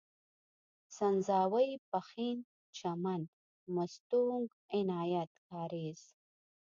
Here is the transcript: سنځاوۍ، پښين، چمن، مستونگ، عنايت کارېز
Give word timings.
سنځاوۍ، 0.95 1.69
پښين، 1.89 2.37
چمن، 2.77 3.21
مستونگ، 3.75 4.45
عنايت 4.77 5.31
کارېز 5.47 6.01